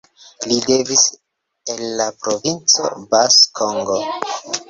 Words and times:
Li 0.51 0.55
devenis 0.67 1.03
el 1.73 1.83
la 2.01 2.07
Provinco 2.23 2.89
Bas-Congo. 3.13 4.01